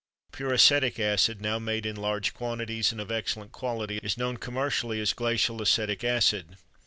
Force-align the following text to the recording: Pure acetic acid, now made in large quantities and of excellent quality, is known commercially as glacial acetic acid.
Pure 0.31 0.51
acetic 0.53 0.99
acid, 0.99 1.41
now 1.43 1.59
made 1.59 1.85
in 1.85 1.95
large 1.95 2.33
quantities 2.33 2.91
and 2.91 2.99
of 2.99 3.11
excellent 3.11 3.51
quality, 3.51 3.99
is 4.01 4.17
known 4.17 4.35
commercially 4.35 4.99
as 4.99 5.13
glacial 5.13 5.61
acetic 5.61 6.03
acid. 6.03 6.57